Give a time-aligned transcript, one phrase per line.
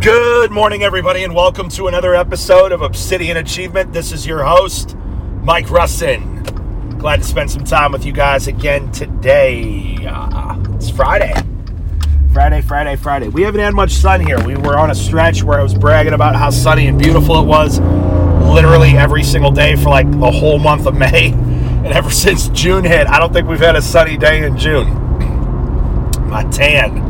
[0.00, 3.92] Good morning, everybody, and welcome to another episode of Obsidian Achievement.
[3.92, 4.96] This is your host,
[5.42, 7.00] Mike Russin.
[7.00, 9.96] Glad to spend some time with you guys again today.
[10.08, 11.34] Uh, it's Friday.
[12.32, 13.28] Friday, Friday, Friday.
[13.28, 14.40] We haven't had much sun here.
[14.46, 17.46] We were on a stretch where I was bragging about how sunny and beautiful it
[17.46, 21.32] was literally every single day for like the whole month of May.
[21.78, 24.88] And ever since June hit, I don't think we've had a sunny day in June.
[26.28, 27.07] My tan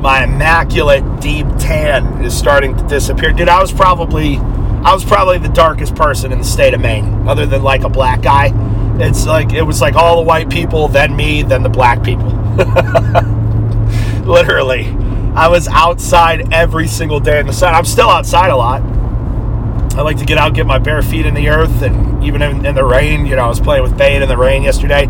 [0.00, 3.32] my immaculate deep tan is starting to disappear.
[3.32, 7.26] Dude, I was probably I was probably the darkest person in the state of Maine,
[7.26, 8.52] other than like a black guy.
[9.00, 12.28] It's like it was like all the white people, then me, then the black people.
[14.24, 14.86] Literally.
[15.34, 17.74] I was outside every single day in the sun.
[17.74, 18.80] I'm still outside a lot.
[19.96, 22.64] I like to get out, get my bare feet in the earth, and even in,
[22.64, 23.26] in the rain.
[23.26, 25.08] You know, I was playing with Bane in the rain yesterday.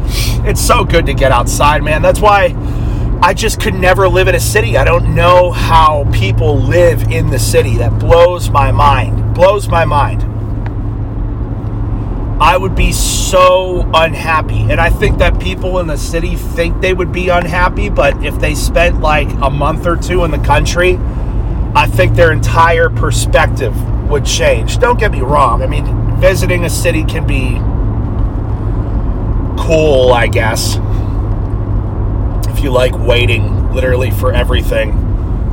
[0.49, 2.03] It's so good to get outside, man.
[2.03, 2.49] That's why
[3.23, 4.77] I just could never live in a city.
[4.77, 7.77] I don't know how people live in the city.
[7.79, 9.35] That blows my mind.
[9.35, 10.23] Blows my mind.
[12.41, 14.61] I would be so unhappy.
[14.71, 18.39] And I think that people in the city think they would be unhappy, but if
[18.39, 20.99] they spent like a month or two in the country,
[21.75, 23.75] I think their entire perspective
[24.11, 24.79] would change.
[24.79, 25.63] Don't get me wrong.
[25.63, 27.57] I mean, visiting a city can be
[29.59, 30.79] cool, I guess
[32.57, 34.91] if you like waiting literally for everything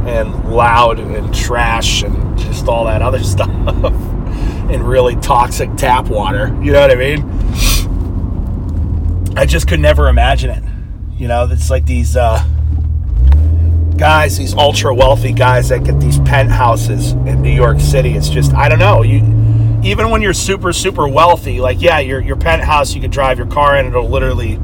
[0.08, 6.48] and loud and trash and just all that other stuff and really toxic tap water.
[6.62, 7.24] You know what I mean?
[9.36, 10.64] I just could never imagine it.
[11.20, 12.42] You know, it's like these uh,
[13.98, 18.12] guys, these ultra wealthy guys that get these penthouses in New York City.
[18.12, 19.02] It's just, I don't know.
[19.02, 19.18] You
[19.84, 23.48] even when you're super super wealthy, like yeah, your your penthouse, you could drive your
[23.48, 24.58] car in, it'll literally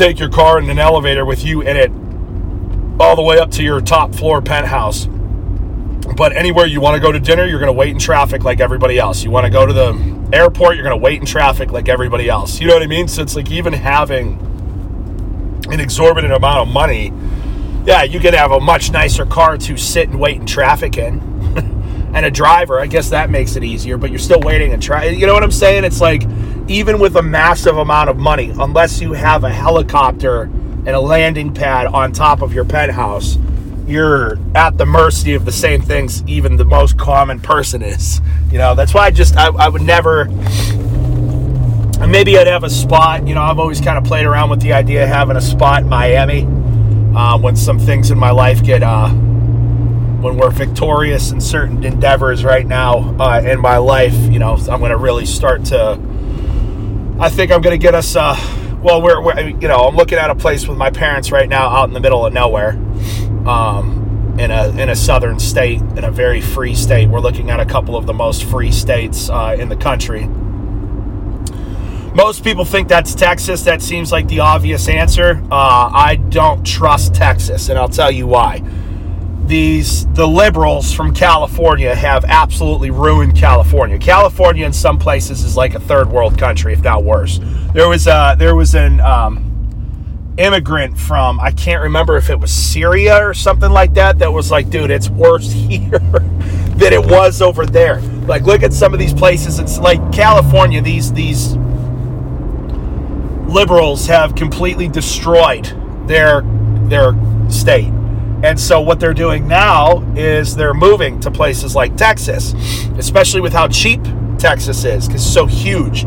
[0.00, 1.90] take your car in an elevator with you in it
[2.98, 5.06] all the way up to your top floor penthouse.
[6.16, 8.60] But anywhere you want to go to dinner, you're going to wait in traffic like
[8.60, 9.22] everybody else.
[9.22, 12.30] You want to go to the airport, you're going to wait in traffic like everybody
[12.30, 12.62] else.
[12.62, 13.08] You know what I mean?
[13.08, 14.38] So it's like even having
[15.70, 17.12] an exorbitant amount of money,
[17.84, 21.20] yeah, you could have a much nicer car to sit and wait in traffic in.
[22.14, 25.04] and a driver, I guess that makes it easier, but you're still waiting and try.
[25.04, 25.84] You know what I'm saying?
[25.84, 26.22] It's like
[26.70, 31.52] even with a massive amount of money, unless you have a helicopter and a landing
[31.52, 33.36] pad on top of your penthouse,
[33.88, 38.20] you're at the mercy of the same things even the most common person is.
[38.52, 40.26] You know, that's why I just, I, I would never,
[42.06, 43.26] maybe I'd have a spot.
[43.26, 45.82] You know, I've always kind of played around with the idea of having a spot
[45.82, 46.46] in Miami
[47.16, 52.44] uh, when some things in my life get, uh, when we're victorious in certain endeavors
[52.44, 56.00] right now uh, in my life, you know, I'm going to really start to
[57.20, 58.16] I think I'm going to get us.
[58.16, 58.34] Uh,
[58.82, 61.68] well, we're, we're, you know I'm looking at a place with my parents right now
[61.68, 62.70] out in the middle of nowhere,
[63.46, 67.10] um, in a in a southern state, in a very free state.
[67.10, 70.28] We're looking at a couple of the most free states uh, in the country.
[72.14, 73.64] Most people think that's Texas.
[73.64, 75.42] That seems like the obvious answer.
[75.52, 78.62] Uh, I don't trust Texas, and I'll tell you why
[79.50, 83.98] these the liberals from California have absolutely ruined California.
[83.98, 87.40] California in some places is like a third world country, if not worse.
[87.74, 92.52] There was a there was an um, immigrant from I can't remember if it was
[92.52, 97.42] Syria or something like that that was like, dude, it's worse here than it was
[97.42, 98.00] over there.
[98.28, 99.58] Like, look at some of these places.
[99.58, 100.80] It's like California.
[100.80, 101.56] These these
[103.52, 105.66] liberals have completely destroyed
[106.06, 106.42] their
[106.88, 107.14] their
[107.50, 107.92] state
[108.42, 112.54] and so what they're doing now is they're moving to places like Texas,
[112.98, 114.00] especially with how cheap
[114.38, 116.04] Texas is, because it's so huge.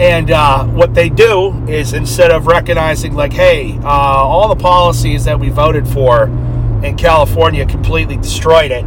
[0.00, 5.24] And uh, what they do is instead of recognizing, like, hey, uh, all the policies
[5.24, 6.24] that we voted for
[6.84, 8.84] in California completely destroyed it,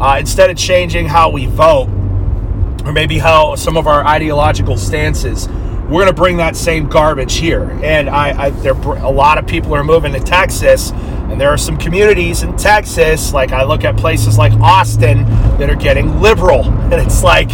[0.00, 1.88] uh, instead of changing how we vote,
[2.84, 5.48] or maybe how some of our ideological stances,
[5.84, 7.70] we're going to bring that same garbage here.
[7.82, 10.92] And I, I there a lot of people are moving to Texas
[11.34, 15.24] and there are some communities in Texas, like I look at places like Austin,
[15.58, 16.64] that are getting liberal.
[16.94, 17.48] And it's like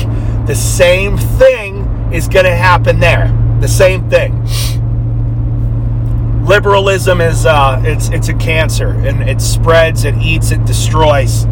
[0.47, 3.35] the same thing is going to happen there.
[3.61, 4.45] The same thing.
[6.45, 11.47] Liberalism is uh, it's it's a cancer, and it spreads, it eats, it destroys,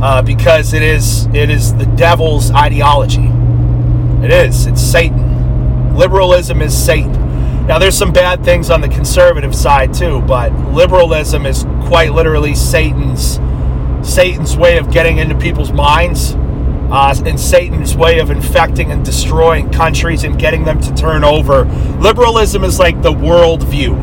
[0.00, 3.30] uh, because it is it is the devil's ideology.
[4.24, 4.66] It is.
[4.66, 5.27] It's Satan.
[5.98, 7.66] Liberalism is Satan.
[7.66, 12.54] Now, there's some bad things on the conservative side too, but liberalism is quite literally
[12.54, 13.40] Satan's
[14.08, 16.34] Satan's way of getting into people's minds,
[16.92, 21.64] uh, and Satan's way of infecting and destroying countries and getting them to turn over.
[21.98, 23.96] Liberalism is like the world view.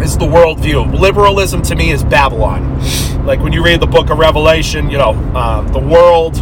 [0.00, 0.96] is the worldview.
[0.96, 2.78] Liberalism to me is Babylon.
[3.26, 6.34] Like when you read the book of Revelation, you know, uh, the world,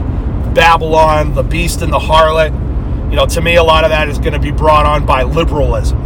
[0.55, 2.70] Babylon, the beast and the harlot.
[3.11, 5.25] You know, to me, a lot of that is going to be brought on by
[5.25, 5.99] liberalism.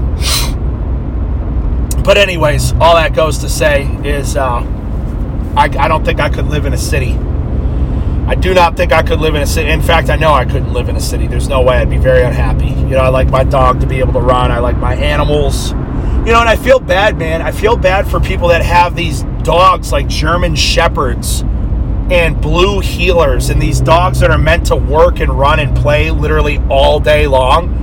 [2.03, 4.61] But, anyways, all that goes to say is uh,
[5.55, 7.13] I, I don't think I could live in a city.
[8.27, 9.69] I do not think I could live in a city.
[9.69, 11.27] In fact, I know I couldn't live in a city.
[11.27, 12.69] There's no way I'd be very unhappy.
[12.69, 14.51] You know, I like my dog to be able to run.
[14.51, 15.73] I like my animals.
[15.73, 17.43] You know, and I feel bad, man.
[17.43, 21.45] I feel bad for people that have these dogs like German Shepherds
[22.11, 26.11] and blue heelers and these dogs that are meant to work and run and play
[26.11, 27.81] literally all day long.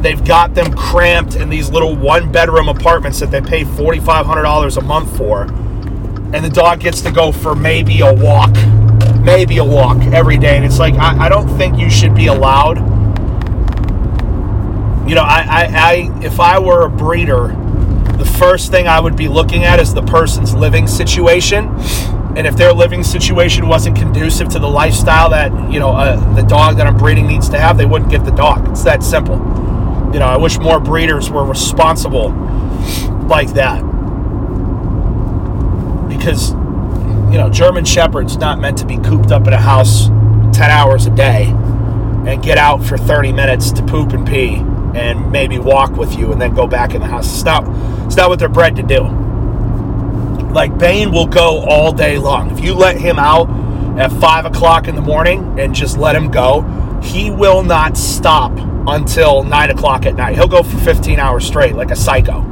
[0.00, 4.80] They've got them cramped in these little one bedroom apartments that they pay $4,500 a
[4.82, 5.42] month for.
[6.34, 8.54] And the dog gets to go for maybe a walk,
[9.20, 10.56] maybe a walk every day.
[10.56, 12.78] And it's like, I, I don't think you should be allowed.
[15.08, 17.48] You know, I, I, I, if I were a breeder,
[18.16, 21.68] the first thing I would be looking at is the person's living situation.
[22.36, 26.42] And if their living situation wasn't conducive to the lifestyle that, you know, uh, the
[26.42, 28.68] dog that I'm breeding needs to have, they wouldn't get the dog.
[28.70, 29.36] It's that simple.
[30.12, 32.30] You know, I wish more breeders were responsible
[33.28, 33.80] like that.
[36.08, 36.50] Because,
[37.32, 40.08] you know, German Shepherd's not meant to be cooped up in a house
[40.56, 41.46] 10 hours a day
[42.26, 44.56] and get out for 30 minutes to poop and pee
[44.94, 47.32] and maybe walk with you and then go back in the house.
[47.32, 47.64] It's not,
[48.06, 49.23] it's not what they're bred to do.
[50.54, 52.50] Like Bane will go all day long.
[52.56, 53.50] If you let him out
[53.98, 56.62] at 5 o'clock in the morning and just let him go,
[57.02, 58.52] he will not stop
[58.86, 60.36] until 9 o'clock at night.
[60.36, 62.42] He'll go for 15 hours straight like a psycho.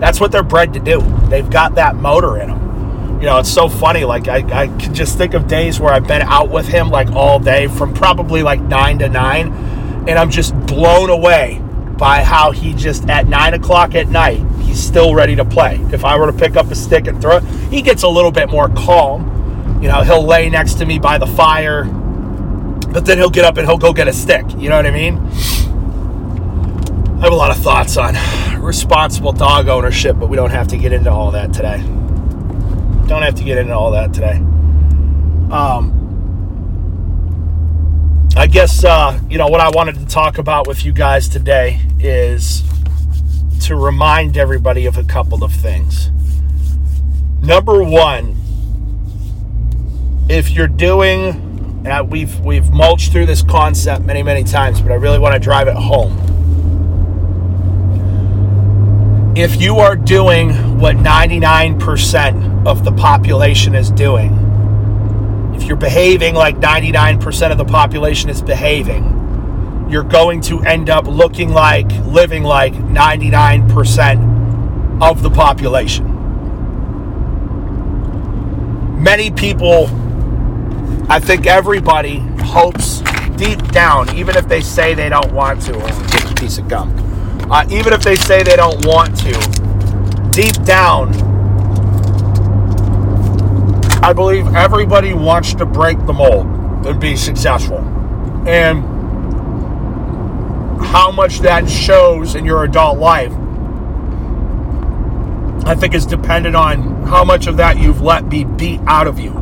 [0.00, 1.00] That's what they're bred to do.
[1.28, 3.20] They've got that motor in them.
[3.20, 4.04] You know, it's so funny.
[4.04, 7.12] Like, I, I can just think of days where I've been out with him like
[7.12, 9.46] all day from probably like 9 to 9,
[10.08, 11.62] and I'm just blown away
[11.96, 14.40] by how he just at 9 o'clock at night,
[14.72, 15.78] he's still ready to play.
[15.92, 18.30] If I were to pick up a stick and throw it, he gets a little
[18.30, 19.80] bit more calm.
[19.82, 23.58] You know, he'll lay next to me by the fire, but then he'll get up
[23.58, 24.46] and he'll go get a stick.
[24.56, 25.18] You know what I mean?
[27.18, 28.14] I have a lot of thoughts on
[28.62, 31.78] responsible dog ownership, but we don't have to get into all that today.
[33.08, 34.36] Don't have to get into all that today.
[35.50, 35.98] Um,
[38.34, 41.80] I guess, uh, you know, what I wanted to talk about with you guys today
[42.00, 42.62] is
[43.66, 46.10] to remind everybody of a couple of things.
[47.42, 48.36] Number one,
[50.28, 54.96] if you're doing, and we've we've mulched through this concept many many times, but I
[54.96, 56.32] really want to drive it home
[59.34, 64.32] if you are doing what 99% of the population is doing,
[65.54, 69.21] if you're behaving like 99% of the population is behaving,
[69.92, 76.08] you're going to end up looking like, living like 99% of the population.
[79.00, 79.86] Many people,
[81.08, 83.02] I think everybody hopes
[83.36, 87.02] deep down, even if they say they don't want to, or a piece of gum
[87.52, 89.32] uh, even if they say they don't want to,
[90.30, 91.12] deep down,
[94.02, 96.46] I believe everybody wants to break the mold
[96.86, 97.78] and be successful.
[98.46, 98.82] And
[100.92, 103.32] how much that shows in your adult life,
[105.66, 109.18] I think is dependent on how much of that you've let be beat out of
[109.18, 109.32] you.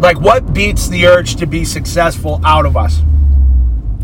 [0.00, 3.00] Like, what beats the urge to be successful out of us?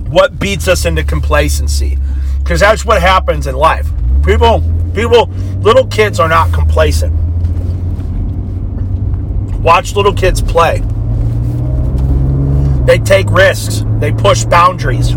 [0.09, 1.99] What beats us into complacency?
[2.51, 3.89] because that's what happens in life.
[4.25, 4.61] People,
[4.93, 5.27] people,
[5.61, 7.15] little kids are not complacent.
[9.61, 10.83] Watch little kids play.
[12.87, 13.85] They take risks.
[14.01, 15.15] They push boundaries.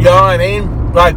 [0.00, 0.94] You know what I mean?
[0.94, 1.14] Like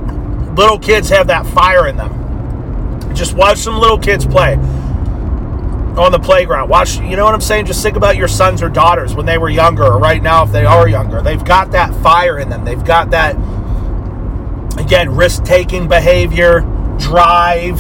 [0.57, 3.15] little kids have that fire in them.
[3.15, 6.67] Just watch some little kids play on the playground.
[6.67, 7.65] Watch, you know what I'm saying?
[7.65, 10.51] Just think about your sons or daughters when they were younger or right now if
[10.51, 11.21] they are younger.
[11.21, 12.65] They've got that fire in them.
[12.65, 13.37] They've got that
[14.77, 16.59] again, risk taking behavior,
[16.99, 17.79] drive,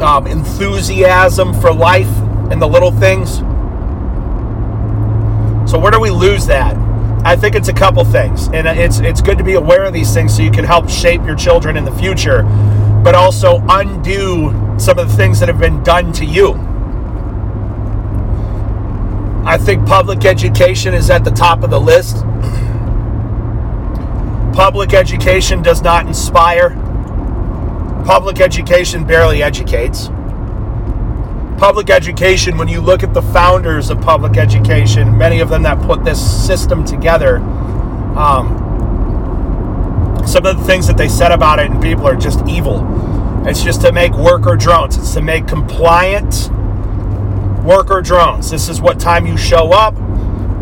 [0.00, 2.14] um, enthusiasm for life
[2.52, 3.38] and the little things.
[5.68, 6.81] So, where do we lose that?
[7.24, 10.12] I think it's a couple things, and it's it's good to be aware of these
[10.12, 12.42] things so you can help shape your children in the future,
[13.04, 16.54] but also undo some of the things that have been done to you.
[19.44, 22.16] I think public education is at the top of the list.
[24.54, 26.70] Public education does not inspire.
[28.04, 30.08] Public education barely educates.
[31.62, 35.80] Public education, when you look at the founders of public education, many of them that
[35.86, 37.36] put this system together,
[38.16, 38.48] um,
[40.26, 42.84] some of the things that they said about it and people are just evil.
[43.46, 44.96] It's just to make worker drones.
[44.96, 46.50] It's to make compliant
[47.64, 48.50] worker drones.
[48.50, 49.94] This is what time you show up.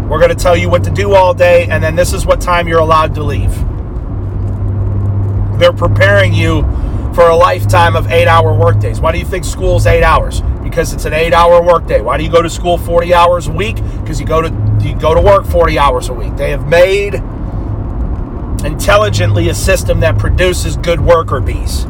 [0.07, 2.43] We're going to tell you what to do all day, and then this is what
[2.43, 3.55] time you're allowed to leave.
[5.59, 6.61] They're preparing you
[7.15, 9.01] for a lifetime of eight hour workdays.
[9.01, 10.41] Why do you think school's eight hours?
[10.63, 12.01] Because it's an eight hour workday.
[12.01, 13.77] Why do you go to school 40 hours a week?
[14.01, 14.49] Because you go to
[14.81, 16.37] you go to work 40 hours a week.
[16.37, 17.15] They have made
[18.65, 21.83] intelligently a system that produces good worker bees.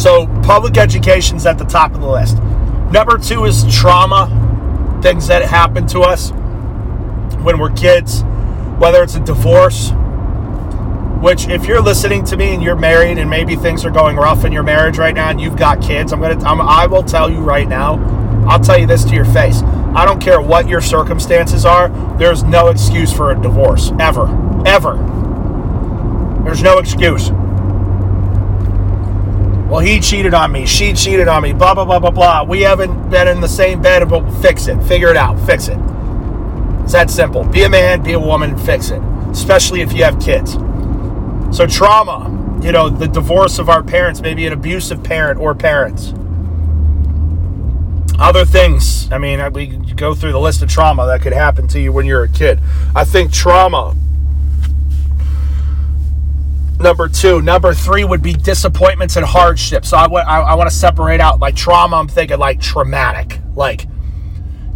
[0.00, 2.38] So public education's at the top of the list.
[2.90, 6.30] Number two is trauma, things that happen to us
[7.42, 8.22] when we're kids,
[8.78, 9.92] whether it's a divorce,
[11.20, 14.44] which if you're listening to me and you're married and maybe things are going rough
[14.44, 17.30] in your marriage right now and you've got kids, I'm gonna I'm, I will tell
[17.30, 17.98] you right now,
[18.48, 19.62] I'll tell you this to your face.
[19.94, 21.88] I don't care what your circumstances are.
[22.16, 24.26] There's no excuse for a divorce ever,
[24.64, 24.94] ever.
[26.44, 27.30] There's no excuse.
[29.68, 30.64] Well, he cheated on me.
[30.64, 31.52] She cheated on me.
[31.52, 32.44] Blah blah blah blah blah.
[32.44, 34.82] We haven't been in the same bed, but fix it.
[34.84, 35.38] Figure it out.
[35.46, 35.78] Fix it.
[36.82, 37.44] It's that simple.
[37.44, 38.02] Be a man.
[38.02, 38.56] Be a woman.
[38.56, 39.02] Fix it.
[39.30, 40.56] Especially if you have kids.
[41.52, 46.14] So, trauma, you know, the divorce of our parents, maybe an abusive parent or parents.
[48.18, 51.80] Other things, I mean, we go through the list of trauma that could happen to
[51.80, 52.60] you when you're a kid.
[52.94, 53.96] I think trauma,
[56.78, 57.40] number two.
[57.42, 59.90] Number three would be disappointments and hardships.
[59.90, 63.40] So I, w- I, I want to separate out like trauma, I'm thinking like traumatic.
[63.54, 63.86] Like,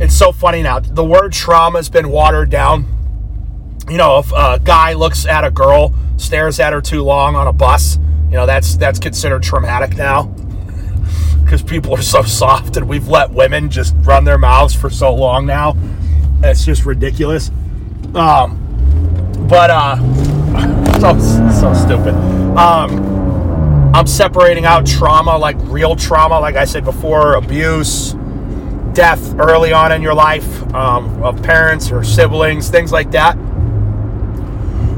[0.00, 0.80] it's so funny now.
[0.80, 2.86] The word trauma has been watered down.
[3.88, 7.47] You know, if a guy looks at a girl stares at her too long on
[7.47, 10.35] a bus, you know, that's that's considered traumatic now.
[11.44, 15.14] Because people are so soft and we've let women just run their mouths for so
[15.14, 15.76] long now.
[16.42, 17.50] It's just ridiculous.
[18.14, 18.59] Um,
[19.47, 19.97] but uh
[21.00, 21.18] so
[21.52, 22.14] so stupid.
[22.56, 28.14] Um I'm separating out trauma like real trauma, like I said before, abuse,
[28.94, 33.37] death early on in your life um, of parents or siblings, things like that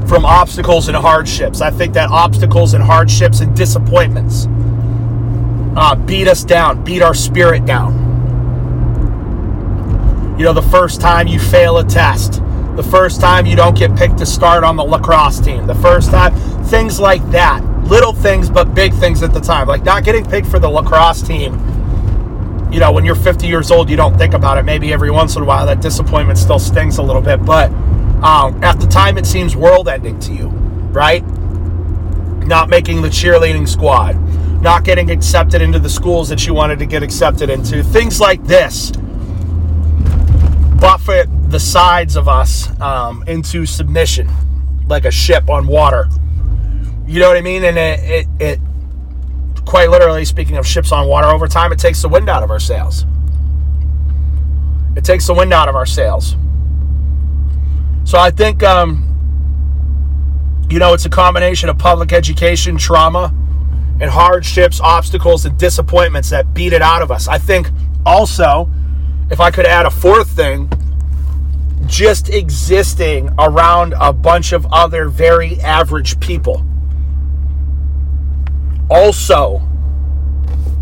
[0.07, 1.61] from obstacles and hardships.
[1.61, 4.47] I think that obstacles and hardships and disappointments
[5.75, 8.05] uh, beat us down, beat our spirit down.
[10.37, 12.41] You know, the first time you fail a test,
[12.75, 16.11] the first time you don't get picked to start on the lacrosse team, the first
[16.11, 16.33] time,
[16.65, 17.63] things like that.
[17.85, 19.67] Little things, but big things at the time.
[19.67, 21.53] Like not getting picked for the lacrosse team.
[22.71, 24.63] You know, when you're 50 years old, you don't think about it.
[24.63, 27.71] Maybe every once in a while that disappointment still stings a little bit, but
[28.23, 31.23] um, at the time, it seems world ending to you, right?
[32.45, 34.13] Not making the cheerleading squad,
[34.61, 38.43] not getting accepted into the schools that you wanted to get accepted into, things like
[38.45, 38.91] this
[40.79, 44.29] buffet the sides of us um, into submission
[44.87, 46.07] like a ship on water.
[47.05, 47.63] You know what I mean?
[47.63, 48.59] And it, it, it,
[49.65, 52.51] quite literally, speaking of ships on water, over time, it takes the wind out of
[52.51, 53.05] our sails.
[54.95, 56.35] It takes the wind out of our sails.
[58.07, 59.03] So I think, um,
[60.69, 63.33] you know, it's a combination of public education, trauma,
[63.99, 67.27] and hardships, obstacles, and disappointments that beat it out of us.
[67.27, 67.69] I think
[68.05, 68.69] also,
[69.29, 70.69] if I could add a fourth thing,
[71.85, 76.65] just existing around a bunch of other very average people
[78.89, 79.61] also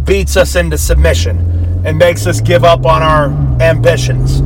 [0.03, 3.29] beats us into submission and makes us give up on our
[3.63, 4.43] ambitions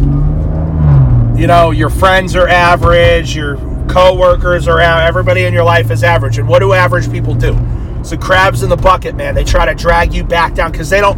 [1.39, 3.55] you know, your friends are average, your
[3.87, 6.37] coworkers are everybody in your life is average.
[6.37, 7.57] And what do average people do?
[8.01, 9.35] It's the crabs in the bucket, man.
[9.35, 11.17] They try to drag you back down because they don't.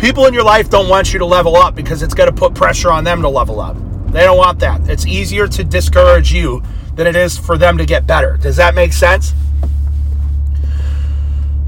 [0.00, 2.52] People in your life don't want you to level up because it's going to put
[2.52, 3.76] pressure on them to level up.
[4.10, 4.88] They don't want that.
[4.88, 6.64] It's easier to discourage you
[6.96, 8.38] than it is for them to get better.
[8.38, 9.34] Does that make sense?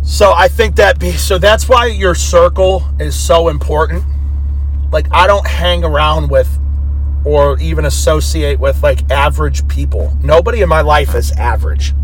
[0.03, 4.05] So I think that be so that's why your circle is so important.
[4.91, 6.59] Like I don't hang around with
[7.25, 10.17] or even associate with like average people.
[10.23, 11.95] Nobody in my life is average.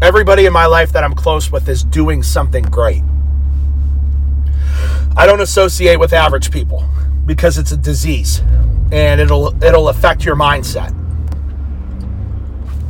[0.00, 3.02] Everybody in my life that I'm close with is doing something great.
[5.16, 6.88] I don't associate with average people
[7.26, 8.40] because it's a disease
[8.92, 10.96] and it'll it'll affect your mindset.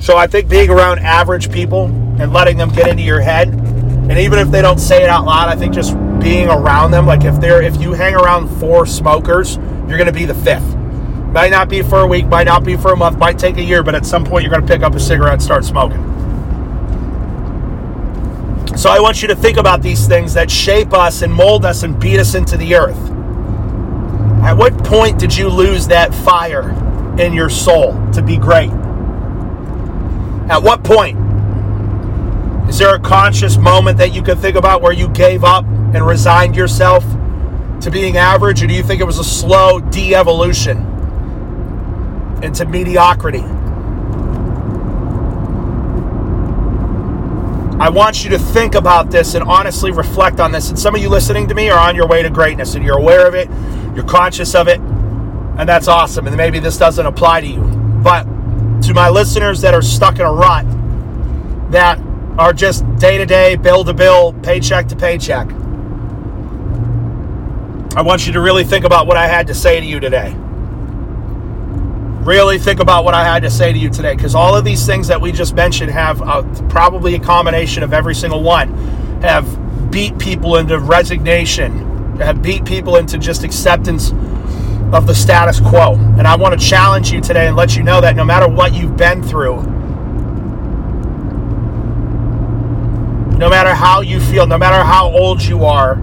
[0.01, 1.87] So I think being around average people
[2.21, 5.25] and letting them get into your head and even if they don't say it out
[5.25, 8.87] loud, I think just being around them like if they're if you hang around four
[8.87, 9.57] smokers,
[9.89, 10.70] you're going to be the fifth
[11.33, 13.63] might not be for a week, might not be for a month, might take a
[13.63, 16.03] year, but at some point you're going to pick up a cigarette and start smoking.
[18.77, 21.83] So I want you to think about these things that shape us and mold us
[21.83, 22.99] and beat us into the earth.
[24.43, 26.71] At what point did you lose that fire
[27.21, 28.71] in your soul to be great?
[30.51, 31.19] At what point?
[32.69, 36.05] Is there a conscious moment that you can think about where you gave up and
[36.05, 37.05] resigned yourself
[37.83, 40.90] to being average, or do you think it was a slow de evolution
[42.43, 43.45] into mediocrity?
[47.81, 50.69] I want you to think about this and honestly reflect on this.
[50.69, 52.99] And some of you listening to me are on your way to greatness and you're
[52.99, 53.49] aware of it,
[53.97, 56.27] you're conscious of it, and that's awesome.
[56.27, 57.63] And maybe this doesn't apply to you.
[58.03, 58.25] But
[58.83, 60.67] to my listeners that are stuck in a rut,
[61.73, 61.99] that
[62.39, 65.51] are just day to day, bill to bill, paycheck to paycheck,
[67.97, 70.37] I want you to really think about what I had to say to you today.
[72.21, 74.85] Really think about what I had to say to you today because all of these
[74.85, 78.75] things that we just mentioned have uh, probably a combination of every single one
[79.23, 84.13] have beat people into resignation, have beat people into just acceptance
[84.93, 85.95] of the status quo.
[86.19, 88.75] And I want to challenge you today and let you know that no matter what
[88.75, 89.63] you've been through,
[93.39, 95.95] no matter how you feel, no matter how old you are,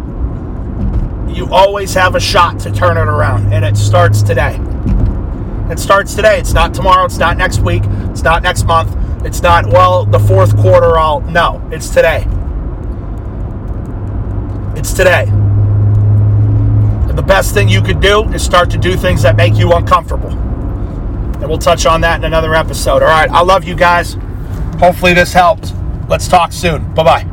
[1.29, 3.53] you always have a shot to turn it around.
[3.53, 4.59] And it starts today.
[5.71, 6.39] It starts today.
[6.39, 7.05] It's not tomorrow.
[7.05, 7.83] It's not next week.
[8.11, 8.95] It's not next month.
[9.25, 11.21] It's not, well, the fourth quarter, I'll.
[11.21, 12.25] No, it's today.
[14.75, 15.25] It's today.
[17.09, 19.73] And the best thing you could do is start to do things that make you
[19.73, 20.29] uncomfortable.
[20.29, 23.03] And we'll touch on that in another episode.
[23.03, 23.29] All right.
[23.29, 24.17] I love you guys.
[24.79, 25.73] Hopefully this helped.
[26.07, 26.93] Let's talk soon.
[26.93, 27.25] Bye bye.